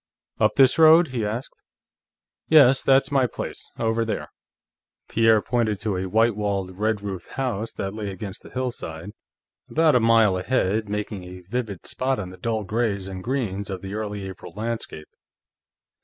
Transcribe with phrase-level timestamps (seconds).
[0.39, 1.55] "Up this road?" he asked.
[2.47, 2.81] "Yes.
[2.81, 4.29] That's my place, over there."
[5.07, 9.11] Pierre pointed to a white walled, red roofed house that lay against a hillside,
[9.69, 13.83] about a mile ahead, making a vivid spot in the dull grays and greens of
[13.83, 15.09] the early April landscape.